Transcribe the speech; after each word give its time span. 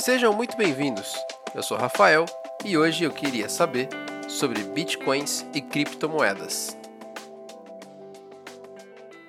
Sejam 0.00 0.32
muito 0.32 0.56
bem-vindos. 0.56 1.12
Eu 1.54 1.62
sou 1.62 1.76
Rafael 1.76 2.24
e 2.64 2.78
hoje 2.78 3.04
eu 3.04 3.10
queria 3.10 3.46
saber 3.46 3.90
sobre 4.26 4.62
bitcoins 4.62 5.44
e 5.52 5.60
criptomoedas. 5.60 6.74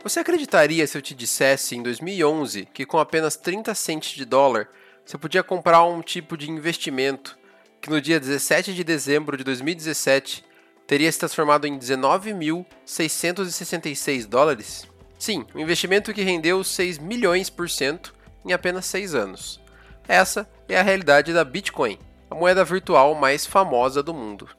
Você 0.02 0.22
acreditaria 0.22 0.88
se 0.88 0.98
eu 0.98 1.02
te 1.02 1.14
dissesse 1.14 1.76
em 1.76 1.84
2011 1.84 2.70
que 2.74 2.86
com 2.86 2.98
apenas 2.98 3.36
30 3.36 3.76
centes 3.76 4.16
de 4.16 4.24
dólar 4.24 4.70
você 5.06 5.18
podia 5.18 5.44
comprar 5.44 5.84
um 5.84 6.02
tipo 6.02 6.38
de 6.38 6.50
investimento 6.50 7.38
que 7.82 7.90
no 7.90 8.00
dia 8.00 8.18
17 8.18 8.74
de 8.74 8.86
dezembro 8.86 9.36
de 9.36 9.44
2017 9.44 10.46
teria 10.88 11.12
se 11.12 11.20
transformado 11.20 11.68
em 11.68 11.78
19.666 11.78 14.26
dólares? 14.26 14.88
Sim, 15.20 15.46
um 15.54 15.60
investimento 15.60 16.14
que 16.14 16.22
rendeu 16.22 16.64
6 16.64 17.00
milhões 17.00 17.50
por 17.50 17.70
cento 17.70 18.16
em 18.46 18.54
apenas 18.54 18.86
6 18.86 19.14
anos. 19.14 19.62
Essa 20.08 20.50
é 20.68 20.78
a 20.78 20.84
realidade 20.84 21.32
da 21.32 21.46
Bitcoin, 21.46 21.98
a 22.30 22.36
moeda 22.36 22.64
virtual 22.66 23.16
mais 23.16 23.46
famosa 23.46 24.04
do 24.04 24.14
mundo. 24.14 24.50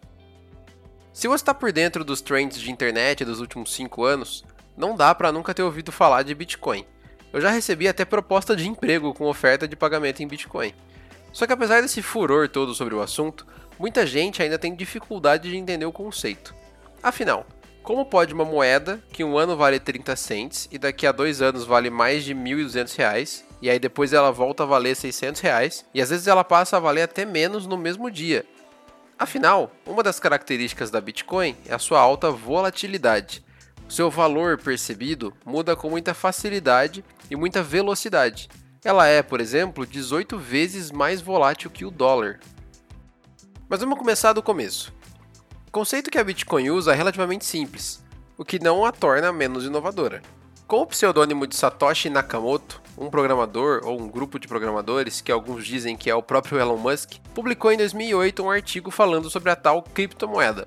Se 1.12 1.28
você 1.28 1.42
está 1.42 1.54
por 1.54 1.70
dentro 1.70 2.04
dos 2.04 2.20
trends 2.20 2.58
de 2.58 2.70
internet 2.70 3.24
dos 3.24 3.40
últimos 3.40 3.72
5 3.74 4.04
anos, 4.04 4.44
não 4.76 4.96
dá 4.96 5.14
para 5.14 5.30
nunca 5.30 5.54
ter 5.54 5.62
ouvido 5.62 5.92
falar 5.92 6.22
de 6.22 6.34
Bitcoin. 6.34 6.84
Eu 7.32 7.40
já 7.40 7.50
recebi 7.50 7.86
até 7.86 8.04
proposta 8.04 8.56
de 8.56 8.68
emprego 8.68 9.12
com 9.12 9.26
oferta 9.26 9.68
de 9.68 9.76
pagamento 9.76 10.22
em 10.22 10.26
Bitcoin. 10.26 10.74
Só 11.32 11.46
que 11.46 11.52
apesar 11.52 11.82
desse 11.82 12.00
furor 12.00 12.48
todo 12.48 12.74
sobre 12.74 12.94
o 12.94 13.00
assunto, 13.00 13.46
muita 13.78 14.06
gente 14.06 14.42
ainda 14.42 14.58
tem 14.58 14.74
dificuldade 14.74 15.50
de 15.50 15.56
entender 15.56 15.84
o 15.84 15.92
conceito. 15.92 16.54
Afinal, 17.02 17.46
como 17.84 18.04
pode 18.04 18.34
uma 18.34 18.44
moeda 18.44 19.00
que 19.12 19.22
um 19.22 19.38
ano 19.38 19.56
vale 19.56 19.78
30 19.78 20.16
cents 20.16 20.68
e 20.72 20.78
daqui 20.78 21.06
a 21.06 21.12
dois 21.12 21.40
anos 21.40 21.64
vale 21.64 21.90
mais 21.90 22.24
de 22.24 22.34
1.200 22.34 22.96
reais 22.96 23.44
e 23.64 23.70
aí 23.70 23.78
depois 23.78 24.12
ela 24.12 24.30
volta 24.30 24.62
a 24.62 24.66
valer 24.66 24.94
600 24.94 25.40
reais, 25.40 25.86
e 25.94 26.02
às 26.02 26.10
vezes 26.10 26.26
ela 26.26 26.44
passa 26.44 26.76
a 26.76 26.80
valer 26.80 27.00
até 27.00 27.24
menos 27.24 27.66
no 27.66 27.78
mesmo 27.78 28.10
dia. 28.10 28.44
Afinal, 29.18 29.72
uma 29.86 30.02
das 30.02 30.20
características 30.20 30.90
da 30.90 31.00
Bitcoin 31.00 31.56
é 31.64 31.72
a 31.72 31.78
sua 31.78 31.98
alta 31.98 32.30
volatilidade. 32.30 33.42
O 33.88 33.90
seu 33.90 34.10
valor 34.10 34.58
percebido 34.58 35.32
muda 35.46 35.74
com 35.74 35.88
muita 35.88 36.12
facilidade 36.12 37.02
e 37.30 37.36
muita 37.36 37.62
velocidade. 37.62 38.50
Ela 38.84 39.06
é, 39.06 39.22
por 39.22 39.40
exemplo, 39.40 39.86
18 39.86 40.36
vezes 40.36 40.90
mais 40.90 41.22
volátil 41.22 41.70
que 41.70 41.86
o 41.86 41.90
dólar. 41.90 42.40
Mas 43.66 43.80
vamos 43.80 43.98
começar 43.98 44.34
do 44.34 44.42
começo. 44.42 44.92
Conceito 45.74 46.08
que 46.08 46.18
a 46.18 46.22
Bitcoin 46.22 46.70
usa 46.70 46.92
é 46.92 46.94
relativamente 46.94 47.44
simples, 47.44 48.00
o 48.38 48.44
que 48.44 48.62
não 48.62 48.84
a 48.84 48.92
torna 48.92 49.32
menos 49.32 49.64
inovadora. 49.64 50.22
Com 50.68 50.82
o 50.82 50.86
pseudônimo 50.86 51.48
de 51.48 51.56
Satoshi 51.56 52.08
Nakamoto, 52.08 52.80
um 52.96 53.10
programador 53.10 53.80
ou 53.82 54.00
um 54.00 54.06
grupo 54.06 54.38
de 54.38 54.46
programadores, 54.46 55.20
que 55.20 55.32
alguns 55.32 55.66
dizem 55.66 55.96
que 55.96 56.08
é 56.08 56.14
o 56.14 56.22
próprio 56.22 56.60
Elon 56.60 56.76
Musk, 56.76 57.14
publicou 57.34 57.72
em 57.72 57.76
2008 57.76 58.40
um 58.44 58.52
artigo 58.52 58.92
falando 58.92 59.28
sobre 59.28 59.50
a 59.50 59.56
tal 59.56 59.82
criptomoeda. 59.82 60.64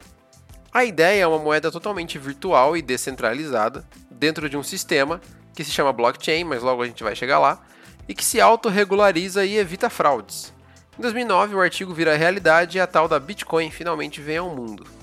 A 0.74 0.84
ideia 0.84 1.22
é 1.22 1.28
uma 1.28 1.40
moeda 1.40 1.72
totalmente 1.72 2.20
virtual 2.20 2.76
e 2.76 2.82
descentralizada 2.82 3.88
dentro 4.12 4.50
de 4.50 4.58
um 4.58 4.64
sistema 4.64 5.22
que 5.56 5.64
se 5.64 5.72
chama 5.72 5.94
blockchain, 5.94 6.44
mas 6.44 6.62
logo 6.62 6.82
a 6.82 6.86
gente 6.86 7.02
vai 7.02 7.16
chegar 7.16 7.40
lá, 7.40 7.66
e 8.10 8.14
que 8.14 8.26
se 8.26 8.42
autorregulariza 8.42 9.46
e 9.46 9.56
evita 9.56 9.90
fraudes. 9.90 10.54
Em 11.00 11.02
2009, 11.02 11.56
o 11.56 11.62
artigo 11.62 11.94
vira 11.94 12.18
realidade 12.18 12.78
e 12.78 12.82
a 12.82 12.88
tal 12.88 13.08
da 13.08 13.18
Bitcoin 13.18 13.72
finalmente 13.72 14.20
vem 14.20 14.36
ao 14.36 14.54
mundo. 14.54 14.97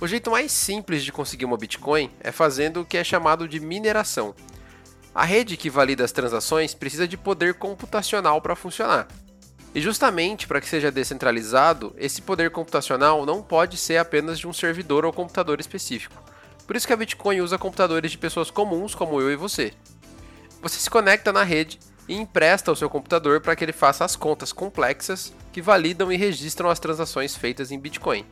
O 0.00 0.06
jeito 0.06 0.30
mais 0.30 0.52
simples 0.52 1.02
de 1.02 1.10
conseguir 1.10 1.44
uma 1.44 1.56
Bitcoin 1.56 2.10
é 2.20 2.30
fazendo 2.30 2.82
o 2.82 2.84
que 2.84 2.96
é 2.96 3.02
chamado 3.02 3.48
de 3.48 3.58
mineração, 3.58 4.34
a 5.12 5.24
rede 5.24 5.56
que 5.56 5.68
valida 5.68 6.04
as 6.04 6.12
transações 6.12 6.72
precisa 6.72 7.08
de 7.08 7.16
poder 7.16 7.54
computacional 7.54 8.40
para 8.40 8.54
funcionar. 8.54 9.08
E 9.74 9.80
justamente 9.80 10.46
para 10.46 10.60
que 10.60 10.68
seja 10.68 10.92
descentralizado, 10.92 11.92
esse 11.98 12.22
poder 12.22 12.52
computacional 12.52 13.26
não 13.26 13.42
pode 13.42 13.76
ser 13.76 13.96
apenas 13.96 14.38
de 14.38 14.46
um 14.46 14.52
servidor 14.52 15.04
ou 15.04 15.12
computador 15.12 15.58
específico. 15.58 16.22
Por 16.64 16.76
isso 16.76 16.86
que 16.86 16.92
a 16.92 16.96
Bitcoin 16.96 17.40
usa 17.40 17.58
computadores 17.58 18.12
de 18.12 18.18
pessoas 18.18 18.48
comuns 18.48 18.94
como 18.94 19.20
eu 19.20 19.32
e 19.32 19.36
você. 19.36 19.72
Você 20.62 20.78
se 20.78 20.88
conecta 20.88 21.32
na 21.32 21.42
rede 21.42 21.80
e 22.06 22.14
empresta 22.14 22.70
ao 22.70 22.76
seu 22.76 22.88
computador 22.88 23.40
para 23.40 23.56
que 23.56 23.64
ele 23.64 23.72
faça 23.72 24.04
as 24.04 24.14
contas 24.14 24.52
complexas 24.52 25.32
que 25.52 25.60
validam 25.60 26.12
e 26.12 26.16
registram 26.16 26.70
as 26.70 26.78
transações 26.78 27.34
feitas 27.34 27.72
em 27.72 27.78
Bitcoin. 27.80 28.24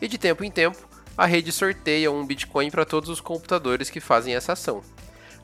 E 0.00 0.06
de 0.06 0.18
tempo 0.18 0.44
em 0.44 0.50
tempo, 0.50 0.86
a 1.18 1.26
rede 1.26 1.50
sorteia 1.50 2.12
um 2.12 2.24
Bitcoin 2.24 2.70
para 2.70 2.84
todos 2.84 3.10
os 3.10 3.20
computadores 3.20 3.90
que 3.90 3.98
fazem 3.98 4.36
essa 4.36 4.52
ação. 4.52 4.84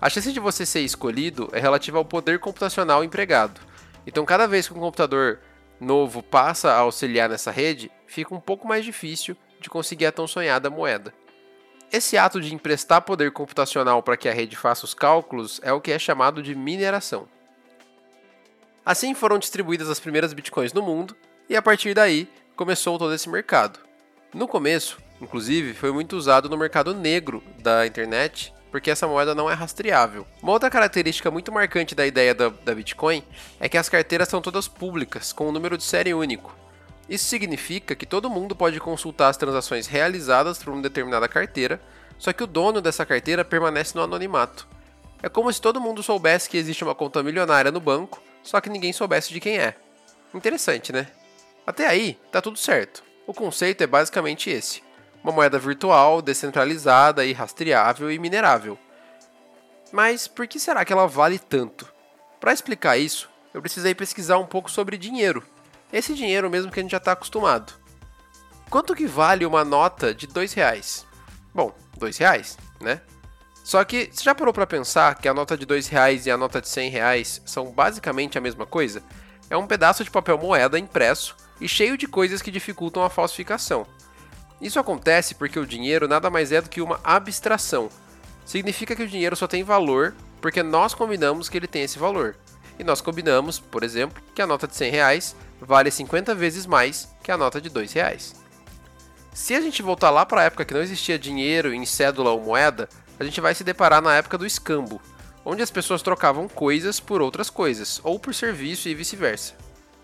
A 0.00 0.08
chance 0.08 0.32
de 0.32 0.38
você 0.38 0.64
ser 0.64 0.82
escolhido 0.82 1.48
é 1.52 1.58
relativa 1.58 1.98
ao 1.98 2.04
poder 2.04 2.38
computacional 2.38 3.02
empregado. 3.02 3.60
Então, 4.06 4.24
cada 4.24 4.46
vez 4.46 4.68
que 4.68 4.74
um 4.74 4.78
computador 4.78 5.40
novo 5.80 6.22
passa 6.22 6.70
a 6.70 6.78
auxiliar 6.78 7.28
nessa 7.28 7.50
rede, 7.50 7.90
fica 8.06 8.32
um 8.32 8.40
pouco 8.40 8.68
mais 8.68 8.84
difícil 8.84 9.36
de 9.60 9.68
conseguir 9.68 10.06
a 10.06 10.12
tão 10.12 10.28
sonhada 10.28 10.70
moeda. 10.70 11.12
Esse 11.90 12.16
ato 12.16 12.40
de 12.40 12.54
emprestar 12.54 13.02
poder 13.02 13.32
computacional 13.32 14.00
para 14.00 14.16
que 14.16 14.28
a 14.28 14.32
rede 14.32 14.54
faça 14.54 14.84
os 14.84 14.94
cálculos 14.94 15.60
é 15.64 15.72
o 15.72 15.80
que 15.80 15.90
é 15.90 15.98
chamado 15.98 16.40
de 16.40 16.54
mineração. 16.54 17.26
Assim 18.86 19.12
foram 19.12 19.40
distribuídas 19.40 19.90
as 19.90 19.98
primeiras 19.98 20.32
bitcoins 20.32 20.72
no 20.72 20.82
mundo, 20.82 21.16
e 21.48 21.56
a 21.56 21.62
partir 21.62 21.94
daí 21.94 22.28
começou 22.54 22.96
todo 22.96 23.12
esse 23.12 23.28
mercado. 23.28 23.80
No 24.32 24.46
começo, 24.46 24.98
inclusive, 25.24 25.74
foi 25.74 25.90
muito 25.90 26.16
usado 26.16 26.48
no 26.48 26.56
mercado 26.56 26.94
negro 26.94 27.42
da 27.58 27.86
internet 27.86 28.54
porque 28.74 28.90
essa 28.90 29.06
moeda 29.06 29.36
não 29.36 29.48
é 29.48 29.54
rastreável. 29.54 30.26
Uma 30.42 30.50
outra 30.50 30.68
característica 30.68 31.30
muito 31.30 31.52
marcante 31.52 31.94
da 31.94 32.04
ideia 32.04 32.34
da, 32.34 32.48
da 32.48 32.74
Bitcoin 32.74 33.22
é 33.60 33.68
que 33.68 33.78
as 33.78 33.88
carteiras 33.88 34.28
são 34.28 34.42
todas 34.42 34.66
públicas, 34.66 35.32
com 35.32 35.48
um 35.48 35.52
número 35.52 35.78
de 35.78 35.84
série 35.84 36.12
único. 36.12 36.56
Isso 37.08 37.24
significa 37.26 37.94
que 37.94 38.04
todo 38.04 38.28
mundo 38.28 38.56
pode 38.56 38.80
consultar 38.80 39.28
as 39.28 39.36
transações 39.36 39.86
realizadas 39.86 40.58
por 40.58 40.72
uma 40.72 40.82
determinada 40.82 41.28
carteira, 41.28 41.80
só 42.18 42.32
que 42.32 42.42
o 42.42 42.48
dono 42.48 42.80
dessa 42.80 43.06
carteira 43.06 43.44
permanece 43.44 43.94
no 43.94 44.02
anonimato. 44.02 44.66
É 45.22 45.28
como 45.28 45.52
se 45.52 45.60
todo 45.60 45.80
mundo 45.80 46.02
soubesse 46.02 46.50
que 46.50 46.56
existe 46.56 46.82
uma 46.82 46.96
conta 46.96 47.22
milionária 47.22 47.70
no 47.70 47.78
banco, 47.78 48.20
só 48.42 48.60
que 48.60 48.68
ninguém 48.68 48.92
soubesse 48.92 49.32
de 49.32 49.38
quem 49.38 49.56
é. 49.56 49.76
Interessante, 50.34 50.92
né? 50.92 51.06
Até 51.64 51.86
aí, 51.86 52.18
tá 52.32 52.42
tudo 52.42 52.58
certo. 52.58 53.04
O 53.24 53.32
conceito 53.32 53.82
é 53.82 53.86
basicamente 53.86 54.50
esse 54.50 54.82
uma 55.24 55.32
moeda 55.32 55.58
virtual, 55.58 56.20
descentralizada 56.20 57.24
e 57.24 57.32
rastreável 57.32 58.12
e 58.12 58.18
minerável. 58.18 58.78
Mas 59.90 60.28
por 60.28 60.46
que 60.46 60.60
será 60.60 60.84
que 60.84 60.92
ela 60.92 61.08
vale 61.08 61.38
tanto? 61.38 61.90
Para 62.38 62.52
explicar 62.52 62.98
isso, 62.98 63.30
eu 63.54 63.62
precisei 63.62 63.94
pesquisar 63.94 64.36
um 64.36 64.46
pouco 64.46 64.70
sobre 64.70 64.98
dinheiro. 64.98 65.42
Esse 65.90 66.14
dinheiro 66.14 66.50
mesmo 66.50 66.70
que 66.70 66.78
a 66.78 66.82
gente 66.82 66.92
já 66.92 66.98
está 66.98 67.12
acostumado. 67.12 67.72
Quanto 68.68 68.94
que 68.94 69.06
vale 69.06 69.46
uma 69.46 69.64
nota 69.64 70.14
de 70.14 70.26
dois 70.26 70.52
reais? 70.52 71.06
Bom, 71.54 71.74
dois 71.96 72.18
reais, 72.18 72.58
né? 72.80 73.00
Só 73.62 73.82
que 73.82 74.10
você 74.12 74.24
já 74.24 74.34
parou 74.34 74.52
para 74.52 74.66
pensar 74.66 75.14
que 75.14 75.26
a 75.26 75.32
nota 75.32 75.56
de 75.56 75.64
dois 75.64 75.86
reais 75.86 76.26
e 76.26 76.30
a 76.30 76.36
nota 76.36 76.60
de 76.60 76.68
cem 76.68 76.90
reais 76.90 77.40
são 77.46 77.70
basicamente 77.70 78.36
a 78.36 78.40
mesma 78.42 78.66
coisa? 78.66 79.02
É 79.48 79.56
um 79.56 79.66
pedaço 79.66 80.04
de 80.04 80.10
papel 80.10 80.36
moeda 80.36 80.78
impresso 80.78 81.34
e 81.60 81.66
cheio 81.66 81.96
de 81.96 82.06
coisas 82.06 82.42
que 82.42 82.50
dificultam 82.50 83.02
a 83.02 83.08
falsificação. 83.08 83.86
Isso 84.64 84.80
acontece 84.80 85.34
porque 85.34 85.58
o 85.58 85.66
dinheiro 85.66 86.08
nada 86.08 86.30
mais 86.30 86.50
é 86.50 86.58
do 86.58 86.70
que 86.70 86.80
uma 86.80 86.98
abstração. 87.04 87.90
Significa 88.46 88.96
que 88.96 89.02
o 89.02 89.06
dinheiro 89.06 89.36
só 89.36 89.46
tem 89.46 89.62
valor 89.62 90.14
porque 90.40 90.62
nós 90.62 90.94
combinamos 90.94 91.50
que 91.50 91.58
ele 91.58 91.66
tem 91.66 91.82
esse 91.82 91.98
valor. 91.98 92.34
E 92.78 92.82
nós 92.82 93.02
combinamos, 93.02 93.58
por 93.58 93.84
exemplo, 93.84 94.22
que 94.34 94.40
a 94.40 94.46
nota 94.46 94.66
de 94.66 94.74
100 94.74 94.90
reais 94.90 95.36
vale 95.60 95.90
50 95.90 96.34
vezes 96.34 96.64
mais 96.64 97.14
que 97.22 97.30
a 97.30 97.36
nota 97.36 97.60
de 97.60 97.68
2 97.68 97.92
reais. 97.92 98.34
Se 99.34 99.54
a 99.54 99.60
gente 99.60 99.82
voltar 99.82 100.08
lá 100.08 100.24
para 100.24 100.40
a 100.40 100.44
época 100.44 100.64
que 100.64 100.72
não 100.72 100.80
existia 100.80 101.18
dinheiro 101.18 101.74
em 101.74 101.84
cédula 101.84 102.30
ou 102.30 102.40
moeda, 102.40 102.88
a 103.20 103.24
gente 103.24 103.42
vai 103.42 103.54
se 103.54 103.64
deparar 103.64 104.00
na 104.00 104.14
época 104.14 104.38
do 104.38 104.46
escambo, 104.46 104.98
onde 105.44 105.62
as 105.62 105.70
pessoas 105.70 106.00
trocavam 106.00 106.48
coisas 106.48 106.98
por 106.98 107.20
outras 107.20 107.50
coisas, 107.50 108.00
ou 108.02 108.18
por 108.18 108.34
serviço 108.34 108.88
e 108.88 108.94
vice-versa. 108.94 109.52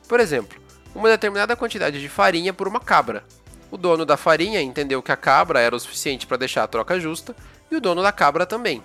Por 0.06 0.20
exemplo, 0.20 0.60
uma 0.94 1.08
determinada 1.08 1.56
quantidade 1.56 1.98
de 1.98 2.08
farinha 2.10 2.52
por 2.52 2.68
uma 2.68 2.80
cabra, 2.80 3.24
o 3.70 3.76
dono 3.76 4.04
da 4.04 4.16
farinha 4.16 4.60
entendeu 4.60 5.02
que 5.02 5.12
a 5.12 5.16
cabra 5.16 5.60
era 5.60 5.76
o 5.76 5.80
suficiente 5.80 6.26
para 6.26 6.36
deixar 6.36 6.64
a 6.64 6.68
troca 6.68 6.98
justa 6.98 7.34
e 7.70 7.76
o 7.76 7.80
dono 7.80 8.02
da 8.02 8.12
cabra 8.12 8.44
também. 8.44 8.82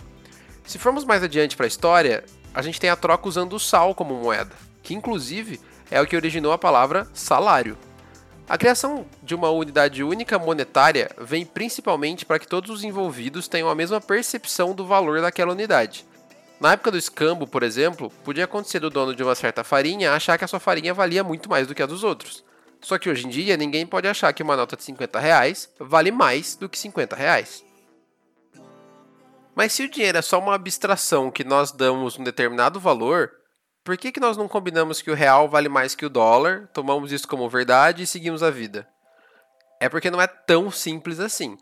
Se 0.66 0.78
formos 0.78 1.04
mais 1.04 1.24
adiante 1.24 1.56
para 1.56 1.66
a 1.66 1.68
história, 1.68 2.24
a 2.54 2.62
gente 2.62 2.80
tem 2.80 2.90
a 2.90 2.96
troca 2.96 3.28
usando 3.28 3.54
o 3.54 3.60
sal 3.60 3.94
como 3.94 4.16
moeda, 4.16 4.56
que 4.82 4.94
inclusive 4.94 5.60
é 5.90 6.00
o 6.02 6.08
que 6.08 6.16
originou 6.16 6.52
a 6.52 6.58
palavra 6.58 7.08
salário. 7.14 7.78
A 8.48 8.58
criação 8.58 9.06
de 9.24 9.34
uma 9.34 9.50
unidade 9.50 10.04
única 10.04 10.38
monetária 10.38 11.10
vem 11.20 11.46
principalmente 11.46 12.26
para 12.26 12.38
que 12.38 12.48
todos 12.48 12.70
os 12.70 12.84
envolvidos 12.84 13.48
tenham 13.48 13.70
a 13.70 13.76
mesma 13.76 14.00
percepção 14.00 14.76
do 14.76 14.86
valor 14.86 15.20
daquela 15.20 15.52
unidade. 15.52 16.06
Na 16.60 16.74
época 16.74 16.92
do 16.92 16.98
escambo, 16.98 17.48
por 17.48 17.64
exemplo, 17.64 18.12
podia 18.24 18.46
acontecer 18.46 18.80
do 18.80 18.90
dono 18.90 19.16
de 19.16 19.24
uma 19.24 19.36
certa 19.36 19.64
farinha 19.64 20.14
achar 20.14 20.38
que 20.38 20.46
a 20.46 20.48
sua 20.48 20.60
farinha 20.60 20.94
valia 20.94 21.24
muito 21.24 21.50
mais 21.50 21.68
do 21.68 21.74
que 21.74 21.82
a 21.82 21.88
dos 21.88 22.04
outros. 22.04 22.44
Só 22.86 23.00
que 23.00 23.10
hoje 23.10 23.26
em 23.26 23.30
dia 23.30 23.58
ninguém 23.58 23.84
pode 23.84 24.08
achar 24.08 24.32
que 24.32 24.44
uma 24.44 24.56
nota 24.56 24.78
de 24.78 24.84
50 24.84 25.20
reais 25.20 25.68
vale 25.80 26.12
mais 26.12 26.56
do 26.56 26.70
que 26.70 26.78
50 26.78 27.16
reais. 27.16 27.66
Mas 29.56 29.74
se 29.74 29.82
o 29.82 29.90
dinheiro 29.90 30.20
é 30.20 30.22
só 30.22 30.38
uma 30.38 30.54
abstração 30.54 31.32
que 31.32 31.44
nós 31.44 31.72
damos 31.72 32.20
um 32.20 32.24
determinado 32.24 32.80
valor, 32.80 33.32
por 33.84 33.98
que, 33.98 34.12
que 34.12 34.20
nós 34.20 34.38
não 34.38 34.48
combinamos 34.48 35.02
que 35.02 35.10
o 35.10 35.16
real 35.16 35.50
vale 35.50 35.68
mais 35.68 35.96
que 35.96 36.06
o 36.06 36.10
dólar, 36.12 36.70
tomamos 36.76 37.12
isso 37.12 37.28
como 37.28 37.50
verdade 37.50 38.04
e 38.04 38.08
seguimos 38.08 38.44
a 38.44 38.52
vida? 38.52 38.88
É 39.82 39.90
porque 39.90 40.12
não 40.12 40.22
é 40.22 40.28
tão 40.28 40.70
simples 40.70 41.20
assim. 41.20 41.58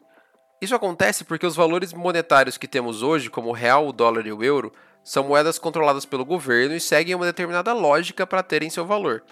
Isso 0.61 0.75
acontece 0.75 1.23
porque 1.23 1.47
os 1.47 1.55
valores 1.55 1.93
monetários 1.93 2.57
que 2.57 2.67
temos 2.67 3.01
hoje, 3.01 3.29
como 3.29 3.47
o 3.47 3.53
real, 3.53 3.87
o 3.87 3.93
dólar 3.93 4.27
e 4.27 4.33
o 4.33 4.43
euro, 4.43 4.73
são 5.05 5.23
moedas 5.23 5.57
controladas 5.57 6.03
pelo 6.03 6.25
governo 6.25 6.75
e 6.75 6.81
seguem 6.81 7.15
uma 7.15 7.25
determinada 7.25 7.71
lógica 7.71 8.27
para 8.27 8.43
terem 8.43 8.69
seu 8.69 8.85
valor. 8.85 9.23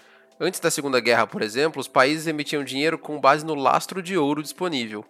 Antes 0.44 0.58
da 0.58 0.72
Segunda 0.72 0.98
Guerra, 0.98 1.24
por 1.24 1.40
exemplo, 1.40 1.80
os 1.80 1.86
países 1.86 2.26
emitiam 2.26 2.64
dinheiro 2.64 2.98
com 2.98 3.20
base 3.20 3.46
no 3.46 3.54
lastro 3.54 4.02
de 4.02 4.18
ouro 4.18 4.42
disponível. 4.42 5.04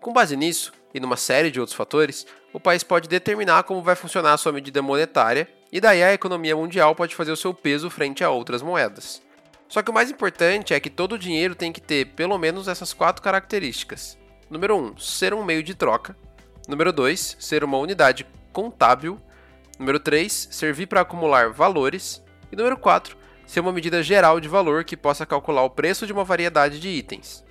Com 0.00 0.10
base 0.10 0.38
nisso, 0.38 0.72
e 0.94 0.98
numa 0.98 1.18
série 1.18 1.50
de 1.50 1.60
outros 1.60 1.76
fatores, 1.76 2.26
o 2.50 2.58
país 2.58 2.82
pode 2.82 3.06
determinar 3.06 3.64
como 3.64 3.82
vai 3.82 3.94
funcionar 3.94 4.32
a 4.32 4.38
sua 4.38 4.52
medida 4.52 4.80
monetária, 4.80 5.46
e 5.70 5.82
daí 5.82 6.02
a 6.02 6.14
economia 6.14 6.56
mundial 6.56 6.94
pode 6.94 7.14
fazer 7.14 7.30
o 7.30 7.36
seu 7.36 7.52
peso 7.52 7.90
frente 7.90 8.24
a 8.24 8.30
outras 8.30 8.62
moedas. 8.62 9.20
Só 9.68 9.82
que 9.82 9.90
o 9.90 9.94
mais 9.94 10.10
importante 10.10 10.72
é 10.72 10.80
que 10.80 10.88
todo 10.88 11.18
dinheiro 11.18 11.54
tem 11.54 11.70
que 11.70 11.80
ter 11.82 12.06
pelo 12.14 12.38
menos 12.38 12.66
essas 12.66 12.94
quatro 12.94 13.22
características. 13.22 14.16
Número 14.48 14.78
1, 14.78 14.82
um, 14.82 14.96
ser 14.96 15.34
um 15.34 15.44
meio 15.44 15.62
de 15.62 15.74
troca. 15.74 16.16
Número 16.66 16.90
2, 16.90 17.36
ser 17.38 17.64
uma 17.64 17.76
unidade 17.76 18.26
contábil. 18.50 19.20
Número 19.78 20.00
3, 20.00 20.48
servir 20.50 20.86
para 20.86 21.02
acumular 21.02 21.50
valores. 21.50 22.24
E 22.50 22.56
número 22.56 22.78
4, 22.78 23.23
ser 23.46 23.60
uma 23.60 23.72
medida 23.72 24.02
geral 24.02 24.40
de 24.40 24.48
valor 24.48 24.84
que 24.84 24.96
possa 24.96 25.26
calcular 25.26 25.62
o 25.62 25.70
preço 25.70 26.06
de 26.06 26.12
uma 26.12 26.24
variedade 26.24 26.80
de 26.80 26.88
itens. 26.88 27.44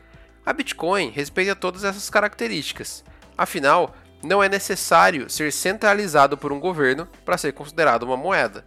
A 0.46 0.52
Bitcoin 0.52 1.10
respeita 1.10 1.56
todas 1.56 1.84
essas 1.84 2.10
características. 2.10 3.04
Afinal, 3.38 3.96
não 4.22 4.44
é 4.44 4.50
necessário 4.50 5.30
ser 5.30 5.52
centralizado 5.52 6.38
por 6.38 6.52
um 6.52 6.60
governo 6.60 7.08
para 7.26 7.38
ser 7.38 7.54
considerado 7.54 8.04
uma 8.04 8.18
moeda. 8.18 8.66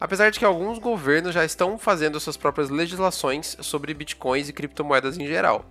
Apesar 0.00 0.30
de 0.30 0.38
que 0.38 0.44
alguns 0.44 0.78
governos 0.78 1.34
já 1.34 1.44
estão 1.44 1.78
fazendo 1.78 2.18
suas 2.18 2.36
próprias 2.36 2.70
legislações 2.70 3.56
sobre 3.60 3.92
bitcoins 3.92 4.48
e 4.48 4.52
criptomoedas 4.52 5.18
em 5.18 5.26
geral. 5.26 5.66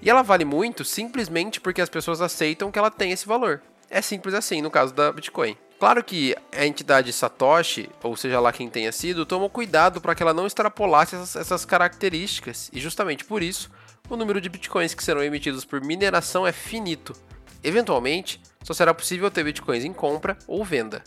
E 0.00 0.08
ela 0.08 0.22
vale 0.22 0.44
muito 0.44 0.84
simplesmente 0.84 1.60
porque 1.60 1.80
as 1.80 1.88
pessoas 1.88 2.20
aceitam 2.20 2.70
que 2.70 2.78
ela 2.78 2.90
tem 2.90 3.10
esse 3.10 3.26
valor. 3.26 3.62
É 3.90 4.02
simples 4.02 4.34
assim 4.34 4.60
no 4.60 4.70
caso 4.70 4.94
da 4.94 5.10
Bitcoin. 5.10 5.56
Claro 5.78 6.02
que 6.02 6.34
a 6.52 6.66
entidade 6.66 7.12
Satoshi, 7.12 7.88
ou 8.02 8.16
seja 8.16 8.40
lá 8.40 8.52
quem 8.52 8.68
tenha 8.68 8.90
sido, 8.90 9.24
tomou 9.24 9.48
cuidado 9.48 10.00
para 10.00 10.12
que 10.12 10.22
ela 10.22 10.34
não 10.34 10.46
extrapolasse 10.46 11.14
essas, 11.14 11.36
essas, 11.36 11.64
características, 11.64 12.68
e 12.72 12.80
justamente 12.80 13.24
por 13.24 13.44
isso, 13.44 13.70
o 14.10 14.16
número 14.16 14.40
de 14.40 14.48
bitcoins 14.48 14.92
que 14.92 15.04
serão 15.04 15.22
emitidos 15.22 15.64
por 15.64 15.80
mineração 15.80 16.44
é 16.44 16.50
finito. 16.50 17.14
Eventualmente, 17.62 18.40
só 18.64 18.74
será 18.74 18.92
possível 18.92 19.30
ter 19.30 19.44
bitcoins 19.44 19.84
em 19.84 19.92
compra 19.92 20.36
ou 20.48 20.64
venda. 20.64 21.04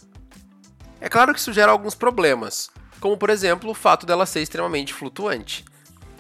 É 1.02 1.10
claro 1.10 1.34
que 1.34 1.40
isso 1.40 1.52
gera 1.52 1.72
alguns 1.72 1.96
problemas, 1.96 2.70
como 3.02 3.18
por 3.18 3.30
exemplo 3.30 3.72
o 3.72 3.76
fato 3.76 4.06
dela 4.06 4.26
ser 4.26 4.42
extremamente 4.42 4.94
flutuante. 4.94 5.66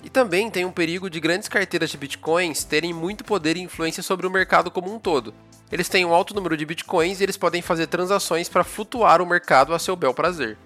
E 0.03 0.09
também 0.09 0.49
tem 0.49 0.65
um 0.65 0.71
perigo 0.71 1.09
de 1.09 1.21
grandes 1.21 1.47
carteiras 1.47 1.89
de 1.89 1.97
bitcoins 1.97 2.65
terem 2.65 2.93
muito 2.93 3.23
poder 3.23 3.55
e 3.55 3.61
influência 3.61 4.03
sobre 4.03 4.27
o 4.27 4.31
mercado 4.31 4.69
como 4.69 4.93
um 4.93 4.99
todo. 4.99 5.33
Eles 5.71 5.87
têm 5.87 6.03
um 6.03 6.13
alto 6.13 6.33
número 6.33 6.57
de 6.57 6.65
bitcoins 6.65 7.19
e 7.19 7.23
eles 7.23 7.37
podem 7.37 7.61
fazer 7.61 7.87
transações 7.87 8.49
para 8.49 8.63
flutuar 8.63 9.21
o 9.21 9.25
mercado 9.25 9.73
a 9.73 9.79
seu 9.79 9.95
bel 9.95 10.13
prazer. 10.13 10.57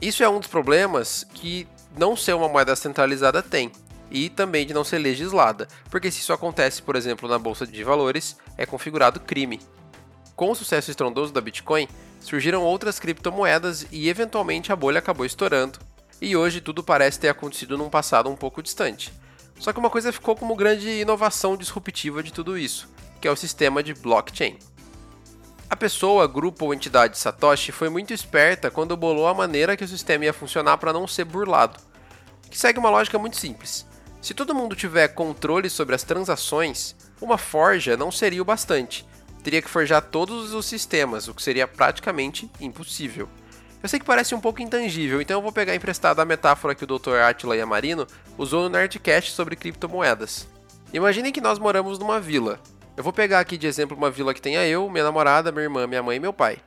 Isso 0.00 0.22
é 0.22 0.28
um 0.28 0.38
dos 0.38 0.48
problemas 0.48 1.26
que 1.34 1.66
não 1.96 2.16
ser 2.16 2.34
uma 2.34 2.48
moeda 2.48 2.76
centralizada 2.76 3.42
tem, 3.42 3.72
e 4.10 4.28
também 4.28 4.66
de 4.66 4.74
não 4.74 4.84
ser 4.84 4.98
legislada, 4.98 5.66
porque 5.90 6.10
se 6.10 6.20
isso 6.20 6.32
acontece, 6.32 6.80
por 6.82 6.94
exemplo, 6.94 7.28
na 7.28 7.38
bolsa 7.38 7.66
de 7.66 7.82
valores, 7.82 8.36
é 8.56 8.64
configurado 8.64 9.20
crime. 9.20 9.60
Com 10.36 10.50
o 10.50 10.54
sucesso 10.54 10.90
estrondoso 10.90 11.32
da 11.32 11.40
Bitcoin, 11.40 11.88
surgiram 12.20 12.62
outras 12.62 12.98
criptomoedas 12.98 13.86
e 13.90 14.08
eventualmente 14.08 14.72
a 14.72 14.76
bolha 14.76 14.98
acabou 14.98 15.26
estourando, 15.26 15.78
e 16.20 16.36
hoje 16.36 16.60
tudo 16.60 16.82
parece 16.82 17.18
ter 17.18 17.28
acontecido 17.28 17.76
num 17.76 17.90
passado 17.90 18.30
um 18.30 18.36
pouco 18.36 18.62
distante. 18.62 19.12
Só 19.58 19.72
que 19.72 19.78
uma 19.78 19.90
coisa 19.90 20.12
ficou 20.12 20.36
como 20.36 20.56
grande 20.56 20.88
inovação 20.88 21.56
disruptiva 21.56 22.22
de 22.22 22.32
tudo 22.32 22.58
isso, 22.58 22.88
que 23.24 23.28
é 23.28 23.30
o 23.30 23.36
sistema 23.36 23.82
de 23.82 23.94
blockchain. 23.94 24.58
A 25.70 25.74
pessoa, 25.74 26.28
grupo 26.28 26.66
ou 26.66 26.74
entidade 26.74 27.16
Satoshi 27.16 27.72
foi 27.72 27.88
muito 27.88 28.12
esperta 28.12 28.70
quando 28.70 28.98
bolou 28.98 29.26
a 29.26 29.32
maneira 29.32 29.78
que 29.78 29.84
o 29.84 29.88
sistema 29.88 30.26
ia 30.26 30.32
funcionar 30.34 30.76
para 30.76 30.92
não 30.92 31.06
ser 31.06 31.24
burlado, 31.24 31.80
que 32.50 32.58
segue 32.58 32.78
uma 32.78 32.90
lógica 32.90 33.18
muito 33.18 33.38
simples. 33.38 33.86
Se 34.20 34.34
todo 34.34 34.54
mundo 34.54 34.76
tiver 34.76 35.08
controle 35.08 35.70
sobre 35.70 35.94
as 35.94 36.02
transações, 36.02 36.94
uma 37.18 37.38
forja 37.38 37.96
não 37.96 38.12
seria 38.12 38.42
o 38.42 38.44
bastante. 38.44 39.06
Teria 39.42 39.62
que 39.62 39.70
forjar 39.70 40.02
todos 40.02 40.52
os 40.52 40.66
sistemas, 40.66 41.26
o 41.26 41.32
que 41.32 41.42
seria 41.42 41.66
praticamente 41.66 42.50
impossível. 42.60 43.26
Eu 43.82 43.88
sei 43.88 43.98
que 43.98 44.04
parece 44.04 44.34
um 44.34 44.40
pouco 44.40 44.60
intangível, 44.60 45.18
então 45.18 45.38
eu 45.38 45.42
vou 45.42 45.50
pegar 45.50 45.74
emprestado 45.74 46.20
a 46.20 46.26
metáfora 46.26 46.74
que 46.74 46.84
o 46.84 46.86
Dr. 46.86 47.14
Attila 47.26 47.56
Yamarino 47.56 48.06
usou 48.36 48.64
no 48.64 48.68
Nerdcast 48.68 49.32
sobre 49.32 49.56
criptomoedas. 49.56 50.46
Imaginem 50.94 51.32
que 51.32 51.40
nós 51.40 51.58
moramos 51.58 51.98
numa 51.98 52.20
vila. 52.20 52.60
Eu 52.96 53.02
vou 53.02 53.12
pegar 53.12 53.40
aqui 53.40 53.58
de 53.58 53.66
exemplo 53.66 53.96
uma 53.96 54.10
vila 54.10 54.32
que 54.32 54.40
tenha 54.40 54.64
eu, 54.66 54.88
minha 54.88 55.02
namorada, 55.02 55.50
minha 55.50 55.64
irmã, 55.64 55.86
minha 55.86 56.02
mãe 56.02 56.16
e 56.16 56.20
meu 56.20 56.32
pai. 56.32 56.58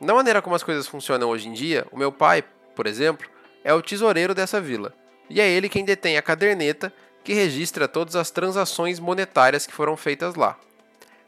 Na 0.00 0.14
maneira 0.14 0.40
como 0.40 0.54
as 0.54 0.62
coisas 0.62 0.86
funcionam 0.86 1.28
hoje 1.28 1.48
em 1.48 1.52
dia, 1.52 1.84
o 1.90 1.98
meu 1.98 2.12
pai, 2.12 2.44
por 2.76 2.86
exemplo, 2.86 3.28
é 3.64 3.74
o 3.74 3.82
tesoureiro 3.82 4.34
dessa 4.34 4.60
vila. 4.60 4.94
E 5.28 5.40
é 5.40 5.48
ele 5.48 5.68
quem 5.68 5.84
detém 5.84 6.16
a 6.16 6.22
caderneta 6.22 6.92
que 7.24 7.34
registra 7.34 7.88
todas 7.88 8.14
as 8.14 8.30
transações 8.30 9.00
monetárias 9.00 9.66
que 9.66 9.72
foram 9.72 9.96
feitas 9.96 10.36
lá. 10.36 10.56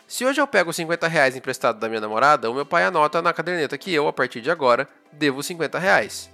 Se 0.07 0.25
hoje 0.25 0.41
eu 0.41 0.47
pego 0.47 0.73
50 0.73 1.09
reais 1.09 1.37
emprestado 1.37 1.81
da 1.81 1.89
minha 1.89 2.01
namorada, 2.01 2.51
o 2.51 2.55
meu 2.55 2.65
pai 2.65 2.85
anota 2.85 3.21
na 3.21 3.33
caderneta 3.33 3.77
que 3.77 3.93
eu, 3.93 4.07
a 4.07 4.13
partir 4.13 4.41
de 4.41 4.51
agora, 4.51 4.89
devo 5.13 5.43
50 5.43 5.79
reais. 5.79 6.31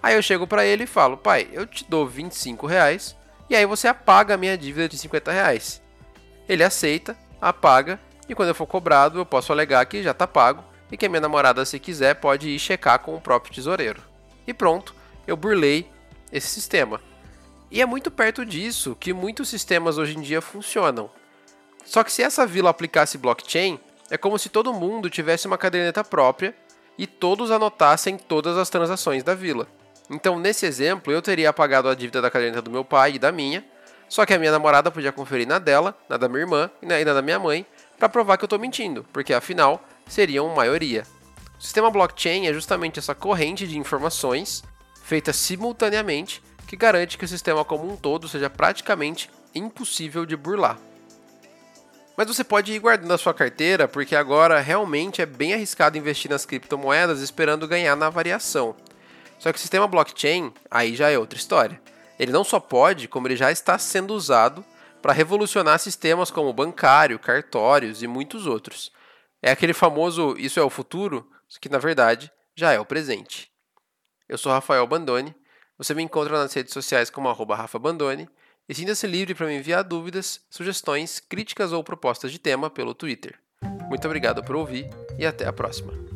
Aí 0.00 0.14
eu 0.14 0.22
chego 0.22 0.46
para 0.46 0.64
ele 0.64 0.84
e 0.84 0.88
falo, 0.88 1.16
pai, 1.16 1.48
eu 1.52 1.66
te 1.66 1.84
dou 1.88 2.06
25 2.06 2.66
reais 2.66 3.16
e 3.50 3.56
aí 3.56 3.66
você 3.66 3.88
apaga 3.88 4.34
a 4.34 4.36
minha 4.36 4.56
dívida 4.56 4.88
de 4.88 4.96
50 4.96 5.30
reais. 5.30 5.82
Ele 6.48 6.64
aceita, 6.64 7.16
apaga 7.42 7.98
e 8.28 8.34
quando 8.34 8.50
eu 8.50 8.54
for 8.54 8.66
cobrado 8.66 9.18
eu 9.18 9.26
posso 9.26 9.52
alegar 9.52 9.84
que 9.86 10.02
já 10.02 10.12
está 10.12 10.26
pago 10.28 10.62
e 10.90 10.96
que 10.96 11.06
a 11.06 11.08
minha 11.08 11.20
namorada, 11.20 11.64
se 11.64 11.80
quiser, 11.80 12.14
pode 12.14 12.48
ir 12.48 12.58
checar 12.58 13.00
com 13.00 13.16
o 13.16 13.20
próprio 13.20 13.52
tesoureiro. 13.52 14.02
E 14.46 14.54
pronto, 14.54 14.94
eu 15.26 15.36
burlei 15.36 15.90
esse 16.30 16.46
sistema. 16.46 17.00
E 17.70 17.80
é 17.80 17.86
muito 17.86 18.10
perto 18.10 18.44
disso 18.44 18.96
que 19.00 19.12
muitos 19.12 19.48
sistemas 19.48 19.98
hoje 19.98 20.16
em 20.16 20.20
dia 20.20 20.40
funcionam. 20.40 21.10
Só 21.84 22.04
que 22.04 22.12
se 22.12 22.22
essa 22.22 22.46
vila 22.46 22.70
aplicasse 22.70 23.18
blockchain, 23.18 23.80
é 24.10 24.18
como 24.18 24.38
se 24.38 24.50
todo 24.50 24.74
mundo 24.74 25.08
tivesse 25.08 25.46
uma 25.46 25.56
caderneta 25.56 26.04
própria 26.04 26.54
e 26.98 27.06
todos 27.06 27.50
anotassem 27.50 28.18
todas 28.18 28.58
as 28.58 28.68
transações 28.68 29.22
da 29.22 29.34
vila. 29.34 29.66
Então, 30.10 30.38
nesse 30.38 30.66
exemplo, 30.66 31.10
eu 31.10 31.22
teria 31.22 31.48
apagado 31.48 31.88
a 31.88 31.94
dívida 31.94 32.20
da 32.20 32.30
caderneta 32.30 32.60
do 32.60 32.70
meu 32.70 32.84
pai 32.84 33.14
e 33.14 33.18
da 33.18 33.32
minha, 33.32 33.64
só 34.12 34.26
que 34.26 34.34
a 34.34 34.38
minha 34.38 34.52
namorada 34.52 34.90
podia 34.90 35.10
conferir 35.10 35.48
na 35.48 35.58
dela, 35.58 35.96
na 36.06 36.18
da 36.18 36.28
minha 36.28 36.40
irmã 36.40 36.70
e 36.82 36.86
na 36.86 37.02
da 37.02 37.22
minha 37.22 37.38
mãe, 37.38 37.64
para 37.98 38.10
provar 38.10 38.36
que 38.36 38.44
eu 38.44 38.46
estou 38.46 38.58
mentindo, 38.58 39.06
porque 39.10 39.32
afinal 39.32 39.82
seriam 40.06 40.54
maioria. 40.54 41.04
O 41.58 41.62
sistema 41.62 41.90
blockchain 41.90 42.46
é 42.46 42.52
justamente 42.52 42.98
essa 42.98 43.14
corrente 43.14 43.66
de 43.66 43.78
informações 43.78 44.62
feita 45.02 45.32
simultaneamente 45.32 46.42
que 46.66 46.76
garante 46.76 47.16
que 47.16 47.24
o 47.24 47.28
sistema 47.28 47.64
como 47.64 47.90
um 47.90 47.96
todo 47.96 48.28
seja 48.28 48.50
praticamente 48.50 49.30
impossível 49.54 50.26
de 50.26 50.36
burlar. 50.36 50.76
Mas 52.14 52.28
você 52.28 52.44
pode 52.44 52.70
ir 52.70 52.80
guardando 52.80 53.14
a 53.14 53.18
sua 53.18 53.32
carteira, 53.32 53.88
porque 53.88 54.14
agora 54.14 54.60
realmente 54.60 55.22
é 55.22 55.26
bem 55.26 55.54
arriscado 55.54 55.96
investir 55.96 56.30
nas 56.30 56.44
criptomoedas 56.44 57.22
esperando 57.22 57.66
ganhar 57.66 57.96
na 57.96 58.10
variação. 58.10 58.76
Só 59.38 59.50
que 59.50 59.56
o 59.56 59.62
sistema 59.62 59.88
blockchain, 59.88 60.52
aí 60.70 60.94
já 60.94 61.08
é 61.08 61.18
outra 61.18 61.38
história. 61.38 61.80
Ele 62.18 62.32
não 62.32 62.44
só 62.44 62.60
pode, 62.60 63.08
como 63.08 63.26
ele 63.26 63.36
já 63.36 63.50
está 63.50 63.78
sendo 63.78 64.14
usado 64.14 64.64
para 65.00 65.12
revolucionar 65.12 65.78
sistemas 65.78 66.30
como 66.30 66.52
bancário, 66.52 67.18
cartórios 67.18 68.02
e 68.02 68.06
muitos 68.06 68.46
outros. 68.46 68.92
É 69.42 69.50
aquele 69.50 69.72
famoso 69.72 70.36
isso 70.38 70.60
é 70.60 70.62
o 70.62 70.70
futuro, 70.70 71.28
que 71.60 71.68
na 71.68 71.78
verdade 71.78 72.30
já 72.56 72.72
é 72.72 72.78
o 72.78 72.86
presente. 72.86 73.50
Eu 74.28 74.38
sou 74.38 74.52
Rafael 74.52 74.86
Bandone. 74.86 75.34
Você 75.76 75.94
me 75.94 76.02
encontra 76.02 76.38
nas 76.38 76.54
redes 76.54 76.72
sociais 76.72 77.10
como 77.10 77.28
arroba 77.28 77.56
e 78.68 78.74
sinta-se 78.74 79.06
livre 79.06 79.34
para 79.34 79.46
me 79.46 79.56
enviar 79.56 79.82
dúvidas, 79.82 80.40
sugestões, 80.48 81.18
críticas 81.18 81.72
ou 81.72 81.82
propostas 81.82 82.30
de 82.30 82.38
tema 82.38 82.70
pelo 82.70 82.94
Twitter. 82.94 83.38
Muito 83.88 84.06
obrigado 84.06 84.42
por 84.44 84.54
ouvir 84.56 84.88
e 85.18 85.26
até 85.26 85.46
a 85.46 85.52
próxima. 85.52 86.11